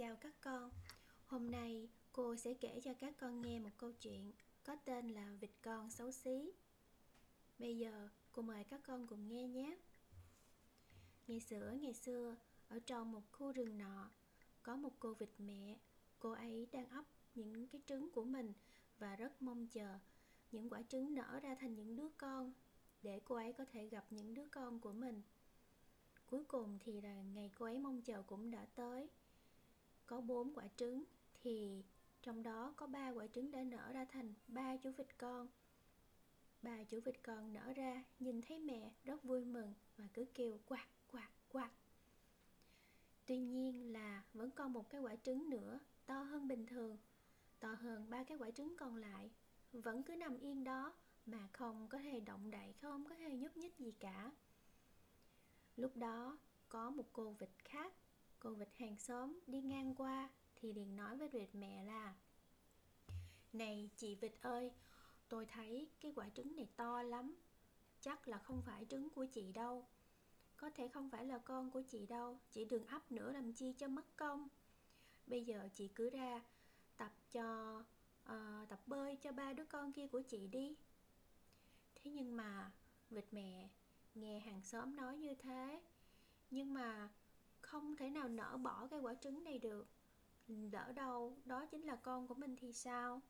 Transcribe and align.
Chào 0.00 0.16
các 0.16 0.34
con. 0.40 0.70
Hôm 1.26 1.50
nay 1.50 1.88
cô 2.12 2.36
sẽ 2.36 2.54
kể 2.54 2.80
cho 2.84 2.94
các 2.94 3.14
con 3.18 3.42
nghe 3.42 3.58
một 3.58 3.70
câu 3.76 3.92
chuyện 3.92 4.32
có 4.64 4.76
tên 4.84 5.08
là 5.08 5.32
Vịt 5.40 5.50
con 5.62 5.90
xấu 5.90 6.12
xí. 6.12 6.52
Bây 7.58 7.78
giờ 7.78 8.08
cô 8.32 8.42
mời 8.42 8.64
các 8.64 8.80
con 8.84 9.06
cùng 9.06 9.28
nghe 9.28 9.48
nhé. 9.48 9.76
Ngày 11.26 11.40
xưa 11.40 11.70
ngày 11.80 11.94
xưa, 11.94 12.36
ở 12.68 12.78
trong 12.86 13.12
một 13.12 13.22
khu 13.32 13.52
rừng 13.52 13.78
nọ, 13.78 14.10
có 14.62 14.76
một 14.76 14.92
cô 15.00 15.14
vịt 15.14 15.30
mẹ. 15.38 15.78
Cô 16.18 16.30
ấy 16.30 16.68
đang 16.72 16.88
ấp 16.88 17.04
những 17.34 17.68
cái 17.68 17.80
trứng 17.86 18.10
của 18.10 18.24
mình 18.24 18.52
và 18.98 19.16
rất 19.16 19.42
mong 19.42 19.66
chờ 19.66 19.98
những 20.52 20.70
quả 20.70 20.82
trứng 20.82 21.14
nở 21.14 21.40
ra 21.42 21.54
thành 21.54 21.74
những 21.74 21.96
đứa 21.96 22.08
con 22.18 22.52
để 23.02 23.20
cô 23.24 23.34
ấy 23.34 23.52
có 23.52 23.64
thể 23.64 23.86
gặp 23.86 24.04
những 24.10 24.34
đứa 24.34 24.48
con 24.50 24.80
của 24.80 24.92
mình. 24.92 25.22
Cuối 26.26 26.44
cùng 26.44 26.78
thì 26.84 27.00
là 27.00 27.22
ngày 27.22 27.50
cô 27.58 27.66
ấy 27.66 27.78
mong 27.78 28.02
chờ 28.02 28.22
cũng 28.22 28.50
đã 28.50 28.66
tới 28.74 29.08
có 30.10 30.20
bốn 30.20 30.54
quả 30.54 30.64
trứng, 30.76 31.04
thì 31.42 31.82
trong 32.22 32.42
đó 32.42 32.74
có 32.76 32.86
ba 32.86 33.10
quả 33.10 33.26
trứng 33.26 33.50
đã 33.50 33.62
nở 33.62 33.92
ra 33.92 34.04
thành 34.04 34.34
ba 34.48 34.76
chú 34.76 34.90
vịt 34.96 35.18
con. 35.18 35.48
Ba 36.62 36.84
chú 36.84 37.00
vịt 37.00 37.22
con 37.22 37.52
nở 37.52 37.72
ra, 37.76 38.04
nhìn 38.20 38.42
thấy 38.42 38.58
mẹ 38.58 38.92
rất 39.04 39.22
vui 39.24 39.44
mừng 39.44 39.74
và 39.96 40.04
cứ 40.14 40.24
kêu 40.34 40.58
quạt 40.66 40.86
quạt 41.12 41.30
quạt. 41.52 41.70
Tuy 43.26 43.38
nhiên 43.38 43.92
là 43.92 44.22
vẫn 44.34 44.50
còn 44.50 44.72
một 44.72 44.90
cái 44.90 45.00
quả 45.00 45.16
trứng 45.16 45.50
nữa, 45.50 45.78
to 46.06 46.22
hơn 46.22 46.48
bình 46.48 46.66
thường, 46.66 46.98
to 47.60 47.74
hơn 47.74 48.10
ba 48.10 48.24
cái 48.24 48.38
quả 48.38 48.50
trứng 48.50 48.76
còn 48.76 48.96
lại. 48.96 49.30
Vẫn 49.72 50.02
cứ 50.02 50.16
nằm 50.16 50.38
yên 50.38 50.64
đó, 50.64 50.94
mà 51.26 51.48
không 51.52 51.88
có 51.88 51.98
hề 51.98 52.20
động 52.20 52.50
đậy, 52.50 52.72
không 52.72 53.04
có 53.08 53.14
hề 53.14 53.36
nhúc 53.36 53.56
nhích 53.56 53.78
gì 53.78 53.92
cả. 54.00 54.32
Lúc 55.76 55.96
đó, 55.96 56.38
có 56.68 56.90
một 56.90 57.06
cô 57.12 57.30
vịt 57.30 57.50
khác 57.58 57.92
Cô 58.40 58.50
vịt 58.50 58.68
hàng 58.78 58.96
xóm 58.96 59.38
đi 59.46 59.60
ngang 59.60 59.94
qua 59.94 60.30
thì 60.56 60.72
liền 60.72 60.96
nói 60.96 61.16
với 61.16 61.28
vịt 61.28 61.54
mẹ 61.54 61.84
là 61.84 62.14
Này 63.52 63.90
chị 63.96 64.14
vịt 64.14 64.32
ơi, 64.40 64.72
tôi 65.28 65.46
thấy 65.46 65.90
cái 66.00 66.12
quả 66.16 66.28
trứng 66.34 66.56
này 66.56 66.68
to 66.76 67.02
lắm 67.02 67.34
Chắc 68.00 68.28
là 68.28 68.38
không 68.38 68.62
phải 68.62 68.86
trứng 68.88 69.10
của 69.10 69.24
chị 69.24 69.52
đâu. 69.52 69.88
Có 70.56 70.70
thể 70.70 70.88
không 70.88 71.10
phải 71.10 71.24
là 71.24 71.38
con 71.38 71.70
của 71.70 71.82
chị 71.82 72.06
đâu 72.06 72.38
Chị 72.50 72.64
đừng 72.64 72.86
ấp 72.86 73.12
nữa 73.12 73.32
làm 73.32 73.52
chi 73.52 73.72
cho 73.78 73.88
mất 73.88 74.16
công. 74.16 74.48
Bây 75.26 75.44
giờ 75.44 75.68
chị 75.74 75.88
cứ 75.88 76.10
ra 76.10 76.42
tập 76.96 77.12
cho 77.32 77.78
uh, 78.24 78.68
tập 78.68 78.80
bơi 78.86 79.16
cho 79.16 79.32
ba 79.32 79.52
đứa 79.52 79.64
con 79.64 79.92
kia 79.92 80.06
của 80.06 80.22
chị 80.28 80.46
đi. 80.46 80.76
Thế 81.94 82.10
nhưng 82.10 82.36
mà 82.36 82.72
vịt 83.10 83.24
mẹ 83.32 83.68
nghe 84.14 84.40
hàng 84.40 84.62
xóm 84.62 84.96
nói 84.96 85.16
như 85.16 85.34
thế 85.34 85.82
Nhưng 86.50 86.74
mà 86.74 87.08
không 87.70 87.96
thể 87.96 88.10
nào 88.10 88.28
nở 88.28 88.56
bỏ 88.56 88.86
cái 88.86 89.00
quả 89.00 89.14
trứng 89.14 89.44
này 89.44 89.58
được. 89.58 89.86
Lỡ 90.46 90.92
đâu, 90.92 91.36
đó 91.44 91.66
chính 91.66 91.86
là 91.86 91.96
con 91.96 92.28
của 92.28 92.34
mình 92.34 92.56
thì 92.56 92.72
sao? 92.72 93.20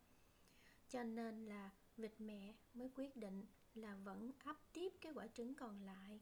Cho 0.88 1.02
nên 1.02 1.46
là 1.46 1.70
vịt 1.96 2.12
mẹ 2.18 2.54
mới 2.74 2.90
quyết 2.94 3.16
định 3.16 3.46
là 3.74 3.96
vẫn 4.04 4.32
ấp 4.44 4.56
tiếp 4.72 4.92
cái 5.00 5.12
quả 5.12 5.26
trứng 5.26 5.54
còn 5.54 5.82
lại. 5.82 6.20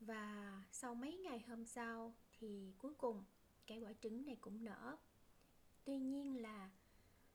Và 0.00 0.62
sau 0.72 0.94
mấy 0.94 1.16
ngày 1.16 1.44
hôm 1.48 1.66
sau 1.66 2.14
thì 2.38 2.74
cuối 2.78 2.94
cùng 2.94 3.24
cái 3.66 3.78
quả 3.78 3.92
trứng 4.00 4.26
này 4.26 4.36
cũng 4.40 4.64
nở. 4.64 4.96
Tuy 5.84 5.98
nhiên 5.98 6.42
là 6.42 6.70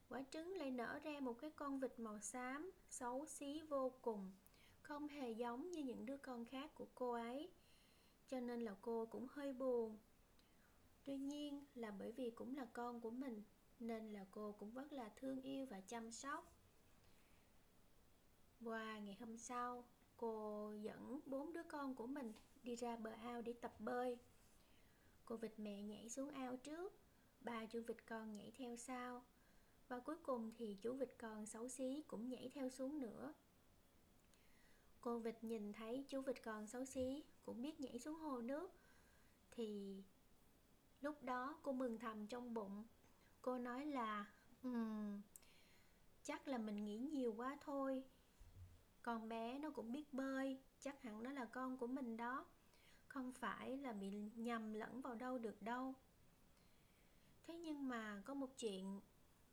quả 0.09 0.23
trứng 0.31 0.55
lại 0.55 0.72
nở 0.72 1.00
ra 1.03 1.19
một 1.19 1.33
cái 1.33 1.52
con 1.52 1.80
vịt 1.80 2.00
màu 2.00 2.19
xám, 2.19 2.72
xấu 2.89 3.25
xí 3.25 3.61
vô 3.61 3.91
cùng, 4.02 4.31
không 4.81 5.07
hề 5.07 5.31
giống 5.31 5.72
như 5.72 5.83
những 5.83 6.05
đứa 6.05 6.17
con 6.17 6.45
khác 6.45 6.72
của 6.75 6.88
cô 6.95 7.11
ấy 7.11 7.50
cho 8.31 8.39
nên 8.39 8.61
là 8.61 8.75
cô 8.81 9.05
cũng 9.05 9.27
hơi 9.30 9.53
buồn. 9.53 9.97
Tuy 11.03 11.17
nhiên 11.17 11.66
là 11.75 11.91
bởi 11.91 12.12
vì 12.12 12.29
cũng 12.29 12.56
là 12.56 12.66
con 12.73 13.01
của 13.01 13.12
mình, 13.12 13.44
nên 13.79 14.13
là 14.13 14.25
cô 14.31 14.51
cũng 14.59 14.73
rất 14.73 14.94
là 14.94 15.09
thương 15.16 15.41
yêu 15.41 15.66
và 15.66 15.81
chăm 15.81 16.12
sóc. 16.12 16.53
Qua 18.63 19.00
ngày 19.00 19.17
hôm 19.19 19.38
sau, 19.38 19.85
cô 20.17 20.73
dẫn 20.81 21.19
bốn 21.25 21.53
đứa 21.53 21.63
con 21.63 21.95
của 21.95 22.07
mình 22.07 22.34
đi 22.63 22.75
ra 22.75 22.95
bờ 22.95 23.12
ao 23.12 23.41
để 23.41 23.53
tập 23.53 23.73
bơi. 23.79 24.17
Cô 25.25 25.38
vịt 25.38 25.53
mẹ 25.57 25.81
nhảy 25.81 26.09
xuống 26.09 26.29
ao 26.29 26.57
trước, 26.57 26.94
ba 27.41 27.66
chú 27.66 27.81
vịt 27.88 28.06
con 28.06 28.34
nhảy 28.34 28.51
theo 28.51 28.75
sau, 28.75 29.23
và 29.88 30.00
cuối 30.00 30.17
cùng 30.23 30.51
thì 30.57 30.78
chú 30.81 30.94
vịt 30.94 31.16
con 31.17 31.46
xấu 31.46 31.69
xí 31.69 32.03
cũng 32.07 32.29
nhảy 32.29 32.50
theo 32.53 32.69
xuống 32.69 33.00
nữa. 33.00 33.34
Cô 35.01 35.17
vịt 35.17 35.43
nhìn 35.43 35.73
thấy 35.73 36.05
chú 36.09 36.21
vịt 36.21 36.43
còn 36.43 36.67
xấu 36.67 36.85
xí 36.85 37.23
Cũng 37.45 37.61
biết 37.61 37.79
nhảy 37.79 37.99
xuống 37.99 38.19
hồ 38.19 38.41
nước. 38.41 38.71
Thì 39.51 40.03
lúc 41.01 41.23
đó 41.23 41.59
cô 41.63 41.71
mừng 41.71 41.97
thầm 41.97 42.27
trong 42.27 42.53
bụng. 42.53 42.83
Cô 43.41 43.57
nói 43.57 43.85
là 43.85 44.25
um, 44.63 45.21
Chắc 46.23 46.47
là 46.47 46.57
mình 46.57 46.85
nghĩ 46.85 46.97
nhiều 46.97 47.33
quá 47.37 47.57
thôi. 47.61 48.03
Con 49.01 49.29
bé 49.29 49.59
nó 49.59 49.69
cũng 49.69 49.91
biết 49.91 50.13
bơi 50.13 50.59
Chắc 50.79 51.01
hẳn 51.01 51.23
nó 51.23 51.31
là 51.31 51.45
con 51.45 51.77
của 51.77 51.87
mình 51.87 52.17
đó. 52.17 52.45
Không 53.07 53.31
phải 53.31 53.77
là 53.77 53.91
bị 53.91 54.31
nhầm 54.35 54.73
lẫn 54.73 55.01
vào 55.01 55.16
đâu 55.16 55.37
được 55.37 55.61
đâu. 55.61 55.93
Thế 57.47 57.57
nhưng 57.57 57.87
mà 57.87 58.21
có 58.25 58.33
một 58.33 58.49
chuyện 58.57 59.01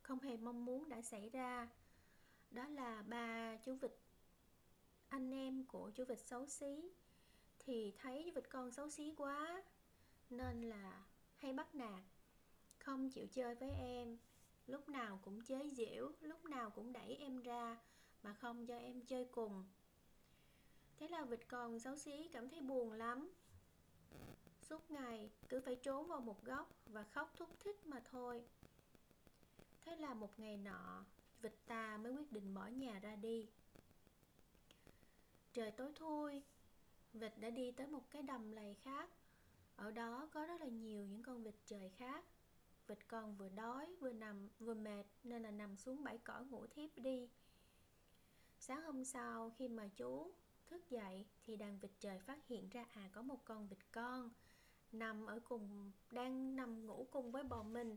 không 0.03 0.21
hề 0.21 0.37
mong 0.37 0.65
muốn 0.65 0.89
đã 0.89 1.03
xảy 1.03 1.29
ra. 1.29 1.69
Đó 2.51 2.67
là 2.69 3.03
ba 3.03 3.57
chú 3.57 3.75
vịt 3.75 3.93
anh 5.09 5.31
em 5.31 5.65
của 5.65 5.91
chú 5.95 6.05
vịt 6.05 6.21
xấu 6.21 6.47
xí. 6.47 6.91
Thì 7.59 7.93
thấy 7.99 8.23
chú 8.27 8.31
vịt 8.35 8.51
con 8.51 8.73
xấu 8.73 8.91
xí 8.91 9.15
quá, 9.17 9.63
nên 10.31 10.63
là 10.63 11.05
hay 11.37 11.53
bắt 11.53 11.75
nạt, 11.75 12.03
không 12.79 13.11
chịu 13.11 13.27
chơi 13.27 13.55
với 13.55 13.71
em. 13.71 14.19
Lúc 14.67 14.89
nào 14.89 15.21
cũng 15.25 15.45
chế 15.45 15.69
giễu, 15.69 16.13
lúc 16.21 16.45
nào 16.45 16.71
cũng 16.71 16.93
đẩy 16.93 17.17
em 17.17 17.43
ra 17.43 17.79
mà 18.23 18.35
không 18.35 18.67
cho 18.67 18.79
em 18.79 19.03
chơi 19.07 19.25
cùng. 19.25 19.65
Thế 20.97 21.09
là 21.09 21.25
vịt 21.25 21.41
con 21.49 21.81
xấu 21.81 21.97
xí 21.97 22.29
cảm 22.33 22.49
thấy 22.49 22.61
buồn 22.61 22.93
lắm. 22.93 23.33
Suốt 24.63 24.91
ngày 24.91 25.31
cứ 25.49 25.61
phải 25.61 25.77
trốn 25.77 26.07
vào 26.07 26.21
một 26.21 26.45
góc 26.45 26.71
và 26.87 27.03
khóc 27.03 27.33
thúc 27.37 27.49
thích 27.61 27.87
mà 27.87 28.01
thôi. 28.11 28.45
Thế 29.81 29.97
là 29.97 30.15
một 30.15 30.39
ngày 30.39 30.57
nọ, 30.57 31.05
vịt 31.43 31.55
ta 31.67 31.97
mới 31.97 32.13
quyết 32.13 32.33
định 32.33 32.55
bỏ 32.55 32.67
nhà 32.67 32.99
ra 32.99 33.17
đi. 33.17 33.49
Trời 35.57 35.71
tối 35.71 35.93
thui, 35.95 36.43
vịt 37.13 37.33
đã 37.39 37.51
đi 37.51 37.73
tới 37.73 37.87
một 37.87 38.11
cái 38.11 38.23
đầm 38.23 38.53
lầy 38.53 38.75
khác. 38.75 39.11
Ở 39.77 39.91
đó 39.91 40.29
có 40.33 40.47
rất 40.47 40.61
là 40.61 40.67
nhiều 40.67 41.05
những 41.05 41.23
con 41.23 41.43
vịt 41.43 41.55
trời 41.67 41.89
khác. 41.89 42.25
Vịt 42.87 42.99
con 43.09 43.37
vừa 43.37 43.49
đói, 43.49 43.95
vừa 44.01 44.13
nằm, 44.13 44.49
vừa 44.59 44.75
mệt 44.75 45.05
nên 45.25 45.43
là 45.43 45.51
nằm 45.51 45.77
xuống 45.77 46.05
bãi 46.05 46.19
cỏ 46.19 46.41
ngủ 46.41 46.67
thiếp 46.67 46.91
đi. 46.99 47.29
Sáng 48.59 48.83
hôm 48.83 49.05
sau 49.05 49.51
khi 49.51 49.69
mà 49.69 49.89
chú 49.97 50.33
thức 50.67 50.91
dậy 50.91 51.27
thì 51.43 51.57
đàn 51.57 51.79
vịt 51.79 51.91
trời 52.01 52.19
phát 52.19 52.47
hiện 52.47 52.69
ra 52.69 52.85
à 52.93 53.11
có 53.13 53.23
một 53.23 53.45
con 53.45 53.69
vịt 53.69 53.79
con 53.93 54.31
nằm 54.93 55.27
ở 55.27 55.41
cùng 55.45 55.93
đang 56.11 56.57
nằm 56.57 56.87
ngủ 56.87 57.07
cùng 57.11 57.33
với 57.33 57.43
bò 57.43 57.63
mình. 57.63 57.97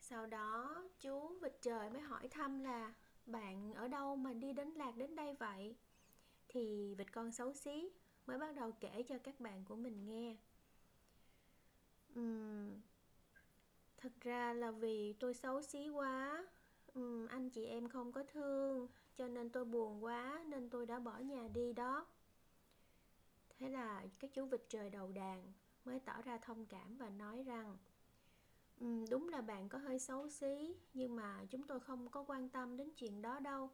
Sau 0.00 0.26
đó 0.26 0.84
chú 1.00 1.38
vịt 1.42 1.58
trời 1.62 1.90
mới 1.90 2.02
hỏi 2.02 2.28
thăm 2.28 2.60
là 2.60 2.94
bạn 3.26 3.74
ở 3.74 3.88
đâu 3.88 4.16
mà 4.16 4.32
đi 4.32 4.52
đến 4.52 4.68
lạc 4.68 4.96
đến 4.96 5.16
đây 5.16 5.34
vậy? 5.34 5.76
Thì 6.48 6.94
vịt 6.94 7.12
con 7.12 7.32
xấu 7.32 7.54
xí 7.54 7.90
mới 8.26 8.38
bắt 8.38 8.54
đầu 8.54 8.72
kể 8.80 9.02
cho 9.08 9.18
các 9.18 9.40
bạn 9.40 9.64
của 9.64 9.76
mình 9.76 10.06
nghe. 10.06 10.36
Uhm, 12.20 12.80
thật 13.96 14.12
ra 14.20 14.52
là 14.52 14.70
vì 14.70 15.12
tôi 15.12 15.34
xấu 15.34 15.62
xí 15.62 15.88
quá. 15.88 16.46
Uhm, 16.98 17.26
anh 17.26 17.50
chị 17.50 17.64
em 17.64 17.88
không 17.88 18.12
có 18.12 18.22
thương 18.22 18.88
cho 19.16 19.28
nên 19.28 19.50
tôi 19.50 19.64
buồn 19.64 20.04
quá 20.04 20.44
nên 20.48 20.70
tôi 20.70 20.86
đã 20.86 20.98
bỏ 20.98 21.18
nhà 21.18 21.48
đi 21.54 21.72
đó. 21.72 22.06
Thế 23.58 23.68
là 23.68 24.06
các 24.18 24.30
chú 24.34 24.46
vịt 24.46 24.62
trời 24.68 24.90
đầu 24.90 25.12
đàn 25.12 25.52
mới 25.84 26.00
tỏ 26.00 26.22
ra 26.22 26.38
thông 26.38 26.66
cảm 26.66 26.96
và 26.96 27.08
nói 27.08 27.42
rằng 27.42 27.76
um, 28.80 29.04
đúng 29.10 29.28
là 29.28 29.40
bạn 29.40 29.68
có 29.68 29.78
hơi 29.78 29.98
xấu 29.98 30.28
xí 30.28 30.76
nhưng 30.94 31.16
mà 31.16 31.44
chúng 31.50 31.62
tôi 31.62 31.80
không 31.80 32.08
có 32.08 32.24
quan 32.26 32.48
tâm 32.48 32.76
đến 32.76 32.90
chuyện 32.96 33.22
đó 33.22 33.40
đâu 33.40 33.70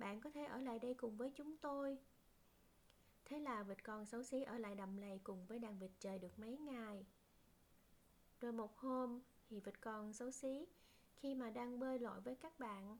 bạn 0.00 0.20
có 0.20 0.30
thể 0.30 0.44
ở 0.44 0.60
lại 0.60 0.78
đây 0.78 0.94
cùng 0.94 1.16
với 1.16 1.30
chúng 1.30 1.56
tôi. 1.56 1.98
Thế 3.24 3.38
là 3.38 3.62
vịt 3.62 3.84
con 3.84 4.06
xấu 4.06 4.22
xí 4.22 4.42
ở 4.42 4.58
lại 4.58 4.74
đầm 4.74 4.96
lầy 4.96 5.20
cùng 5.24 5.46
với 5.46 5.58
đàn 5.58 5.78
vịt 5.78 5.90
trời 6.00 6.18
được 6.18 6.38
mấy 6.38 6.58
ngày. 6.58 7.06
Rồi 8.40 8.52
một 8.52 8.76
hôm, 8.76 9.20
thì 9.48 9.60
vịt 9.60 9.80
con 9.80 10.12
xấu 10.12 10.30
xí, 10.30 10.66
khi 11.16 11.34
mà 11.34 11.50
đang 11.50 11.78
bơi 11.78 11.98
lội 11.98 12.20
với 12.20 12.34
các 12.34 12.58
bạn, 12.58 12.98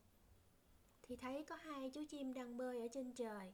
thì 1.03 1.17
thấy 1.17 1.45
có 1.45 1.57
hai 1.57 1.91
chú 1.91 2.05
chim 2.09 2.33
đang 2.33 2.57
bơi 2.57 2.81
ở 2.81 2.89
trên 2.93 3.13
trời. 3.13 3.53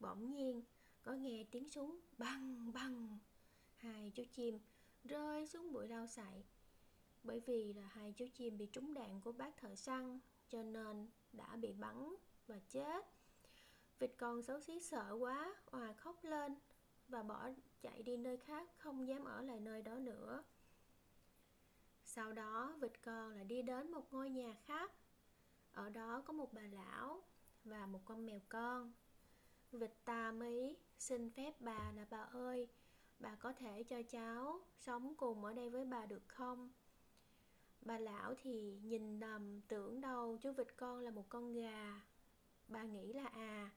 Bỗng 0.00 0.30
nhiên, 0.30 0.62
có 1.02 1.12
nghe 1.12 1.44
tiếng 1.50 1.68
súng 1.68 2.00
băng 2.18 2.72
băng. 2.72 3.18
Hai 3.76 4.12
chú 4.14 4.22
chim 4.32 4.58
rơi 5.04 5.46
xuống 5.46 5.72
bụi 5.72 5.86
rau 5.88 6.06
sậy, 6.06 6.44
bởi 7.22 7.40
vì 7.40 7.72
là 7.72 7.86
hai 7.86 8.12
chú 8.12 8.26
chim 8.34 8.58
bị 8.58 8.66
trúng 8.66 8.94
đạn 8.94 9.20
của 9.20 9.32
bác 9.32 9.56
thợ 9.56 9.74
săn, 9.74 10.20
cho 10.48 10.62
nên 10.62 11.08
đã 11.32 11.56
bị 11.56 11.72
bắn 11.72 12.14
và 12.52 12.58
chết. 12.68 13.06
Vịt 13.98 14.10
con 14.18 14.42
xấu 14.42 14.60
xí 14.60 14.80
sợ 14.80 15.16
quá 15.18 15.54
òa 15.70 15.92
khóc 15.92 16.24
lên 16.24 16.54
và 17.08 17.22
bỏ 17.22 17.50
chạy 17.80 18.02
đi 18.02 18.16
nơi 18.16 18.36
khác, 18.36 18.68
không 18.78 19.08
dám 19.08 19.24
ở 19.24 19.42
lại 19.42 19.60
nơi 19.60 19.82
đó 19.82 19.94
nữa. 19.94 20.42
Sau 22.04 22.32
đó, 22.32 22.74
vịt 22.80 22.92
con 23.04 23.36
lại 23.36 23.44
đi 23.44 23.62
đến 23.62 23.92
một 23.92 24.12
ngôi 24.12 24.30
nhà 24.30 24.56
khác. 24.64 24.92
Ở 25.72 25.90
đó 25.90 26.22
có 26.26 26.32
một 26.32 26.52
bà 26.52 26.62
lão 26.62 27.22
và 27.64 27.86
một 27.86 28.00
con 28.04 28.26
mèo 28.26 28.40
con. 28.48 28.92
Vịt 29.72 29.92
ta 30.04 30.32
ý 30.40 30.76
xin 30.98 31.30
phép 31.30 31.54
bà 31.60 31.92
là 31.96 32.06
bà 32.10 32.20
ơi, 32.22 32.68
bà 33.18 33.34
có 33.34 33.52
thể 33.52 33.82
cho 33.82 34.02
cháu 34.02 34.60
sống 34.78 35.14
cùng 35.16 35.44
ở 35.44 35.52
đây 35.52 35.70
với 35.70 35.84
bà 35.84 36.06
được 36.06 36.28
không? 36.28 36.70
Bà 37.80 37.98
lão 37.98 38.34
thì 38.42 38.78
nhìn 38.82 39.20
đầm 39.20 39.60
tưởng 39.60 40.00
đâu 40.00 40.38
chú 40.42 40.52
vịt 40.52 40.76
con 40.76 41.00
là 41.00 41.10
một 41.10 41.24
con 41.28 41.52
gà 41.52 42.00
bà 42.72 42.82
nghĩ 42.82 43.12
là 43.12 43.26
à 43.26 43.70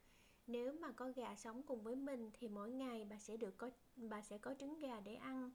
nếu 0.47 0.71
mà 0.71 0.92
có 0.92 1.12
gà 1.15 1.36
sống 1.36 1.63
cùng 1.63 1.83
với 1.83 1.95
mình 1.95 2.31
thì 2.33 2.47
mỗi 2.47 2.71
ngày 2.71 3.06
bà 3.09 3.19
sẽ 3.19 3.38
được 3.38 3.57
có 3.57 3.69
bà 3.95 4.21
sẽ 4.21 4.38
có 4.38 4.56
trứng 4.59 4.80
gà 4.80 5.00
để 5.00 5.15
ăn. 5.15 5.51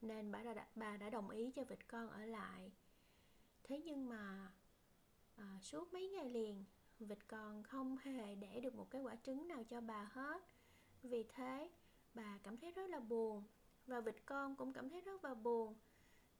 Nên 0.00 0.32
bà 0.32 0.42
đã 0.42 0.66
bà 0.74 0.96
đã 0.96 1.10
đồng 1.10 1.30
ý 1.30 1.50
cho 1.50 1.64
vịt 1.64 1.88
con 1.88 2.10
ở 2.10 2.24
lại. 2.24 2.72
Thế 3.64 3.80
nhưng 3.84 4.08
mà 4.08 4.52
à, 5.36 5.58
suốt 5.62 5.92
mấy 5.92 6.08
ngày 6.08 6.30
liền 6.30 6.64
vịt 6.98 7.18
con 7.28 7.62
không 7.62 7.96
hề 7.96 8.34
để 8.34 8.60
được 8.60 8.74
một 8.74 8.90
cái 8.90 9.02
quả 9.02 9.16
trứng 9.22 9.48
nào 9.48 9.64
cho 9.64 9.80
bà 9.80 10.04
hết. 10.04 10.42
Vì 11.02 11.24
thế 11.28 11.70
bà 12.14 12.38
cảm 12.42 12.56
thấy 12.56 12.72
rất 12.72 12.90
là 12.90 13.00
buồn 13.00 13.44
và 13.86 14.00
vịt 14.00 14.16
con 14.26 14.56
cũng 14.56 14.72
cảm 14.72 14.90
thấy 14.90 15.00
rất 15.00 15.24
là 15.24 15.34
buồn. 15.34 15.74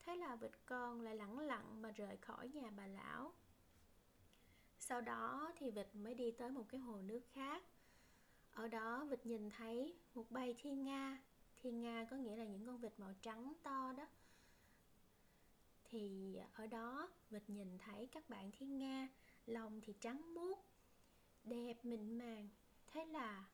Thế 0.00 0.16
là 0.16 0.36
vịt 0.36 0.52
con 0.66 1.00
lại 1.00 1.16
lẳng 1.16 1.38
lặng 1.38 1.82
mà 1.82 1.90
rời 1.90 2.16
khỏi 2.16 2.48
nhà 2.48 2.70
bà 2.76 2.86
lão 2.86 3.32
sau 4.78 5.00
đó 5.00 5.52
thì 5.56 5.70
vịt 5.70 5.86
mới 5.94 6.14
đi 6.14 6.30
tới 6.30 6.50
một 6.50 6.64
cái 6.68 6.80
hồ 6.80 7.02
nước 7.02 7.20
khác. 7.32 7.62
Ở 8.52 8.68
đó 8.68 9.04
vịt 9.10 9.26
nhìn 9.26 9.50
thấy 9.50 9.94
một 10.14 10.30
bầy 10.30 10.54
thiên 10.58 10.84
nga. 10.84 11.22
Thiên 11.62 11.80
nga 11.80 12.06
có 12.10 12.16
nghĩa 12.16 12.36
là 12.36 12.44
những 12.44 12.66
con 12.66 12.78
vịt 12.78 12.92
màu 12.98 13.14
trắng 13.22 13.52
to 13.62 13.92
đó. 13.96 14.06
Thì 15.84 16.36
ở 16.54 16.66
đó 16.66 17.08
vịt 17.30 17.42
nhìn 17.46 17.78
thấy 17.78 18.08
các 18.12 18.28
bạn 18.28 18.50
thiên 18.52 18.78
nga 18.78 19.08
lông 19.46 19.80
thì 19.80 19.92
trắng 20.00 20.34
muốt 20.34 20.64
đẹp 21.44 21.84
mịn 21.84 22.18
màng. 22.18 22.48
Thế 22.86 23.04
là 23.04 23.44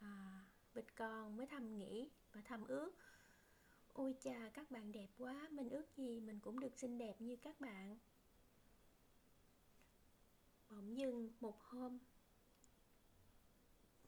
à, 0.00 0.44
vịt 0.74 0.84
con 0.96 1.36
mới 1.36 1.46
thầm 1.46 1.78
nghĩ 1.78 2.08
và 2.32 2.40
thầm 2.40 2.64
ước 2.66 2.92
ôi 3.92 4.14
chà 4.20 4.50
các 4.54 4.70
bạn 4.70 4.92
đẹp 4.92 5.08
quá 5.18 5.48
mình 5.50 5.70
ước 5.70 5.96
gì 5.96 6.20
mình 6.20 6.40
cũng 6.40 6.60
được 6.60 6.78
xinh 6.78 6.98
đẹp 6.98 7.20
như 7.20 7.36
các 7.36 7.60
bạn 7.60 7.96
bỗng 10.76 10.96
dưng 10.96 11.30
một 11.40 11.60
hôm. 11.62 11.98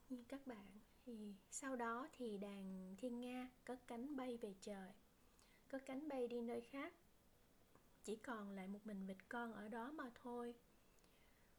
Như 0.09 0.25
các 0.29 0.47
bạn, 0.47 0.79
thì 1.05 1.35
sau 1.51 1.77
đó 1.77 2.09
thì 2.13 2.39
đàn 2.39 2.95
thiên 2.99 3.21
nga 3.21 3.51
cất 3.65 3.87
cánh 3.87 4.17
bay 4.17 4.37
về 4.37 4.55
trời 4.61 4.93
cất 5.69 5.87
cánh 5.87 6.09
bay 6.09 6.29
đi 6.29 6.41
nơi 6.41 6.61
khác. 6.61 6.95
Chỉ 8.05 8.17
còn 8.17 8.51
lại 8.51 8.69
một 8.69 8.87
mình 8.87 9.07
vịt 9.07 9.17
con 9.29 9.53
ở 9.53 9.69
đó 9.69 9.91
mà 9.91 10.11
thôi. 10.15 10.55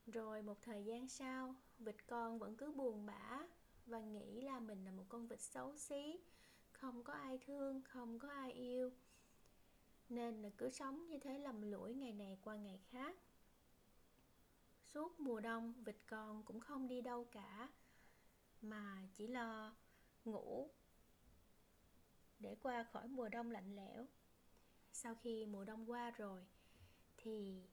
Rồi 0.05 0.41
một 0.41 0.61
thời 0.61 0.85
gian 0.85 1.07
sau, 1.07 1.55
vịt 1.79 1.95
con 2.07 2.39
vẫn 2.39 2.55
cứ 2.55 2.71
buồn 2.71 3.05
bã 3.05 3.47
và 3.85 3.99
nghĩ 3.99 4.41
là 4.41 4.59
mình 4.59 4.85
là 4.85 4.91
một 4.91 5.05
con 5.09 5.27
vịt 5.27 5.41
xấu 5.41 5.77
xí, 5.77 6.19
không 6.71 7.03
có 7.03 7.13
ai 7.13 7.37
thương, 7.37 7.81
không 7.81 8.19
có 8.19 8.29
ai 8.29 8.51
yêu. 8.51 8.91
Nên 10.09 10.41
là 10.41 10.49
cứ 10.57 10.69
sống 10.69 11.07
như 11.07 11.19
thế 11.19 11.39
lầm 11.39 11.61
lũi 11.61 11.93
ngày 11.93 12.13
này 12.13 12.37
qua 12.41 12.55
ngày 12.55 12.79
khác 12.91 13.15
suốt 14.93 15.19
mùa 15.19 15.39
đông, 15.39 15.73
vịt 15.83 15.97
con 16.07 16.43
cũng 16.43 16.59
không 16.59 16.87
đi 16.87 17.01
đâu 17.01 17.27
cả, 17.31 17.69
mà 18.61 19.07
chỉ 19.15 19.27
lo 19.27 19.75
ngủ 20.25 20.69
để 22.39 22.55
qua 22.61 22.83
khỏi 22.83 23.07
mùa 23.07 23.29
đông 23.29 23.51
lạnh 23.51 23.75
lẽo. 23.75 24.05
Sau 24.91 25.15
khi 25.15 25.45
mùa 25.45 25.63
đông 25.63 25.91
qua 25.91 26.11
rồi 26.11 26.45
thì 27.17 27.63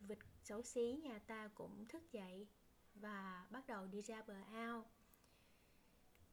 vịt 0.00 0.18
xấu 0.42 0.62
xí 0.62 0.98
nhà 1.02 1.18
ta 1.18 1.48
cũng 1.54 1.86
thức 1.86 2.12
dậy 2.12 2.48
và 2.94 3.46
bắt 3.50 3.66
đầu 3.66 3.86
đi 3.86 4.02
ra 4.02 4.22
bờ 4.22 4.36
ao. 4.52 4.84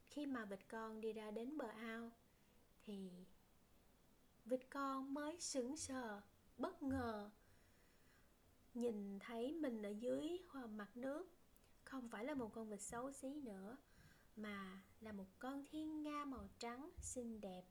Khi 0.06 0.26
mà 0.26 0.44
vịt 0.44 0.68
con 0.68 1.00
đi 1.00 1.12
ra 1.12 1.30
đến 1.30 1.56
bờ 1.56 1.66
ao 1.66 2.10
thì 2.84 3.10
vịt 4.44 4.60
con 4.70 5.14
mới 5.14 5.40
sững 5.40 5.76
sờ, 5.76 6.20
bất 6.56 6.82
ngờ 6.82 7.30
nhìn 8.74 9.18
thấy 9.18 9.52
mình 9.52 9.82
ở 9.82 9.90
dưới 9.90 10.38
mặt 10.70 10.96
nước, 10.96 11.28
không 11.84 12.08
phải 12.08 12.24
là 12.24 12.34
một 12.34 12.52
con 12.54 12.68
vịt 12.68 12.80
xấu 12.80 13.12
xí 13.12 13.34
nữa, 13.34 13.76
mà 14.36 14.82
là 15.00 15.12
một 15.12 15.26
con 15.38 15.64
thiên 15.70 16.02
nga 16.02 16.24
màu 16.24 16.48
trắng 16.58 16.90
xinh 16.98 17.40
đẹp. 17.40 17.64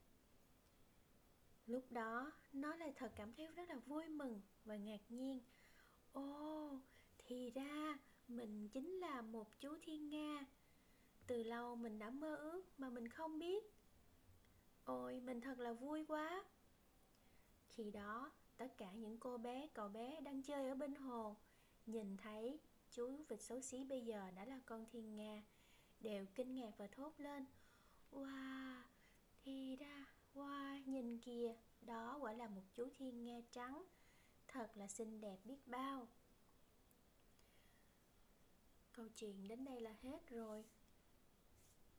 Lúc 1.65 1.91
đó, 1.91 2.31
nó 2.53 2.75
lại 2.75 2.93
thật 2.95 3.11
cảm 3.15 3.33
thấy 3.33 3.47
rất 3.47 3.69
là 3.69 3.75
vui 3.75 4.09
mừng 4.09 4.41
và 4.65 4.75
ngạc 4.75 5.01
nhiên. 5.09 5.41
Ồ, 6.11 6.79
thì 7.17 7.51
ra 7.51 7.99
mình 8.27 8.69
chính 8.69 8.91
là 8.91 9.21
một 9.21 9.59
chú 9.59 9.77
thiên 9.81 10.09
nga. 10.09 10.45
Từ 11.27 11.43
lâu 11.43 11.75
mình 11.75 11.99
đã 11.99 12.09
mơ 12.09 12.35
ước 12.35 12.63
mà 12.77 12.89
mình 12.89 13.07
không 13.07 13.39
biết. 13.39 13.63
Ôi, 14.83 15.19
mình 15.19 15.41
thật 15.41 15.59
là 15.59 15.73
vui 15.73 16.05
quá. 16.05 16.43
Khi 17.69 17.91
đó 17.91 18.31
tất 18.61 18.77
cả 18.77 18.91
những 18.91 19.17
cô 19.17 19.37
bé, 19.37 19.67
cậu 19.73 19.89
bé 19.89 20.21
đang 20.21 20.43
chơi 20.43 20.69
ở 20.69 20.75
bên 20.75 20.95
hồ. 20.95 21.35
Nhìn 21.85 22.17
thấy 22.17 22.59
chú 22.91 23.23
vịt 23.29 23.41
xấu 23.41 23.61
xí 23.61 23.83
bây 23.83 24.05
giờ 24.05 24.31
đã 24.35 24.45
là 24.45 24.59
con 24.65 24.85
thiên 24.91 25.15
nga, 25.15 25.43
đều 25.99 26.25
kinh 26.35 26.55
ngạc 26.55 26.71
và 26.77 26.87
thốt 26.87 27.13
lên. 27.17 27.45
Wow, 28.11 28.81
thì 29.43 29.75
ra, 29.75 30.05
wow, 30.35 30.83
nhìn 30.85 31.19
kìa, 31.19 31.55
đó 31.81 32.17
quả 32.21 32.33
là 32.33 32.47
một 32.47 32.61
chú 32.73 32.89
thiên 32.97 33.23
nga 33.23 33.41
trắng, 33.51 33.83
thật 34.47 34.71
là 34.75 34.87
xinh 34.87 35.21
đẹp 35.21 35.37
biết 35.43 35.67
bao. 35.67 36.07
Câu 38.93 39.07
chuyện 39.15 39.47
đến 39.47 39.65
đây 39.65 39.81
là 39.81 39.95
hết 40.01 40.27
rồi. 40.27 40.65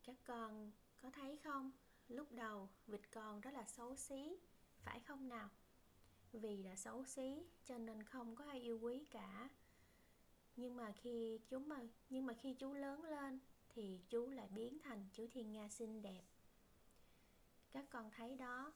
Các 0.04 0.16
con 0.24 0.72
có 1.02 1.10
thấy 1.10 1.36
không? 1.36 1.72
Lúc 2.08 2.32
đầu 2.32 2.68
vịt 2.86 3.00
con 3.10 3.40
rất 3.40 3.54
là 3.54 3.64
xấu 3.64 3.96
xí, 3.96 4.36
phải 4.84 5.00
không 5.00 5.28
nào? 5.28 5.48
Vì 6.38 6.62
là 6.62 6.76
xấu 6.76 7.04
xí, 7.04 7.42
cho 7.64 7.78
nên 7.78 8.02
không 8.02 8.36
có 8.36 8.44
ai 8.44 8.60
yêu 8.60 8.78
quý 8.82 9.04
cả. 9.10 9.48
Nhưng 10.56 10.76
mà 10.76 10.92
khi 10.92 11.40
chú 11.48 11.58
mà, 11.58 11.80
nhưng 12.10 12.26
mà 12.26 12.34
khi 12.34 12.54
chú 12.54 12.72
lớn 12.72 13.04
lên 13.04 13.38
thì 13.68 14.00
chú 14.08 14.30
lại 14.30 14.48
biến 14.54 14.78
thành 14.78 15.08
chú 15.12 15.26
thiên 15.32 15.52
nga 15.52 15.68
xinh 15.68 16.02
đẹp. 16.02 16.22
Các 17.72 17.84
con 17.90 18.10
thấy 18.10 18.36
đó, 18.36 18.72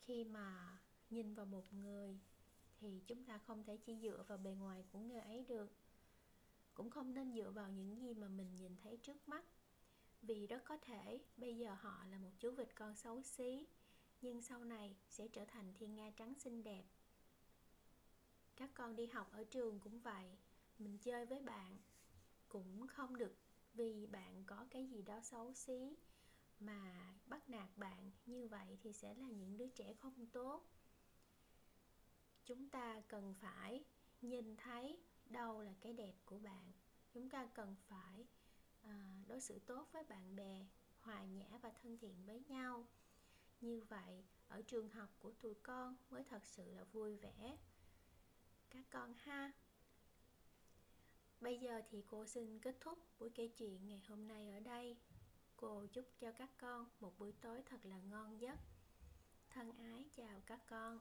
khi 0.00 0.24
mà 0.24 0.78
nhìn 1.10 1.34
vào 1.34 1.46
một 1.46 1.72
người 1.72 2.18
thì 2.80 3.02
chúng 3.06 3.24
ta 3.24 3.38
không 3.38 3.64
thể 3.64 3.76
chỉ 3.76 3.96
dựa 4.02 4.24
vào 4.28 4.38
bề 4.38 4.50
ngoài 4.50 4.84
của 4.92 4.98
người 4.98 5.20
ấy 5.20 5.44
được. 5.44 5.72
Cũng 6.74 6.90
không 6.90 7.14
nên 7.14 7.32
dựa 7.32 7.50
vào 7.50 7.68
những 7.68 8.00
gì 8.00 8.14
mà 8.14 8.28
mình 8.28 8.56
nhìn 8.58 8.76
thấy 8.82 8.96
trước 8.96 9.28
mắt. 9.28 9.44
Vì 10.22 10.46
rất 10.46 10.64
có 10.64 10.76
thể 10.76 11.20
bây 11.36 11.56
giờ 11.56 11.76
họ 11.80 12.04
là 12.10 12.18
một 12.18 12.30
chú 12.38 12.50
vịt 12.50 12.68
con 12.74 12.96
xấu 12.96 13.22
xí 13.22 13.66
nhưng 14.20 14.42
sau 14.42 14.64
này 14.64 14.96
sẽ 15.08 15.28
trở 15.28 15.44
thành 15.44 15.72
thiên 15.74 15.94
nga 15.94 16.10
trắng 16.10 16.34
xinh 16.38 16.62
đẹp. 16.62 16.84
Các 18.56 18.70
con 18.74 18.96
đi 18.96 19.06
học 19.06 19.32
ở 19.32 19.44
trường 19.44 19.80
cũng 19.80 20.00
vậy, 20.00 20.38
mình 20.78 20.98
chơi 20.98 21.26
với 21.26 21.40
bạn 21.40 21.78
cũng 22.48 22.86
không 22.86 23.16
được 23.16 23.36
vì 23.74 24.06
bạn 24.06 24.44
có 24.44 24.66
cái 24.70 24.86
gì 24.86 25.02
đó 25.02 25.20
xấu 25.20 25.54
xí. 25.54 25.96
Mà 26.60 27.14
bắt 27.26 27.48
nạt 27.48 27.68
bạn 27.76 28.10
như 28.26 28.46
vậy 28.48 28.78
thì 28.82 28.92
sẽ 28.92 29.14
là 29.14 29.30
những 29.30 29.56
đứa 29.56 29.68
trẻ 29.68 29.94
không 29.94 30.26
tốt. 30.26 30.64
Chúng 32.44 32.68
ta 32.68 33.00
cần 33.08 33.34
phải 33.34 33.84
nhìn 34.22 34.56
thấy 34.56 34.98
đâu 35.24 35.62
là 35.62 35.74
cái 35.80 35.92
đẹp 35.92 36.14
của 36.24 36.38
bạn. 36.38 36.72
Chúng 37.12 37.30
ta 37.30 37.46
cần 37.54 37.76
phải 37.88 38.26
à, 38.82 39.24
đối 39.26 39.40
xử 39.40 39.58
tốt 39.58 39.88
với 39.92 40.04
bạn 40.04 40.36
bè, 40.36 40.66
hòa 41.00 41.24
nhã 41.24 41.58
và 41.62 41.70
thân 41.82 41.98
thiện 41.98 42.24
với 42.26 42.42
nhau 42.48 42.86
như 43.60 43.80
vậy, 43.88 44.24
ở 44.48 44.62
trường 44.62 44.90
học 44.90 45.08
của 45.18 45.32
tụi 45.32 45.54
con 45.54 45.96
mới 46.10 46.24
thật 46.24 46.44
sự 46.44 46.74
là 46.74 46.84
vui 46.84 47.16
vẻ. 47.16 47.56
Các 48.70 48.84
con 48.90 49.14
ha. 49.14 49.52
Bây 51.40 51.58
giờ 51.58 51.82
thì 51.90 52.02
cô 52.06 52.26
xin 52.26 52.58
kết 52.58 52.76
thúc 52.80 52.98
buổi 53.18 53.30
kể 53.30 53.48
chuyện 53.48 53.88
ngày 53.88 54.02
hôm 54.08 54.28
nay 54.28 54.50
ở 54.50 54.60
đây. 54.60 54.96
Cô 55.56 55.86
chúc 55.92 56.04
cho 56.18 56.32
các 56.32 56.50
con 56.58 56.86
một 57.00 57.18
buổi 57.18 57.32
tối 57.32 57.62
thật 57.66 57.86
là 57.86 58.00
ngon 58.00 58.40
giấc. 58.40 58.58
Thân 59.50 59.72
ái 59.72 60.04
chào 60.16 60.40
các 60.46 60.60
con. 60.66 60.98